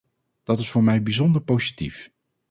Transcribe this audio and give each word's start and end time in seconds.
Dat 0.43 0.59
is 0.59 0.69
voor 0.69 0.83
mij 0.83 1.03
bijzonder 1.03 1.41
positief. 1.41 2.11